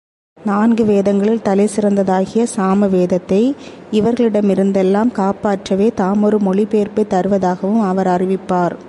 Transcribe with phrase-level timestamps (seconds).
[0.43, 3.55] நான்கு வேதங்களில் தலைசிறந்ததாகிய சாமவேதத்தை
[3.91, 8.75] இவர்களிடமிருந்தெல்லாம் காப்பாற்றவே தாம் ஒரு மொழிபெயர்ப்பைத் தருவதாகவும் அவர் அறிவிப்பார்.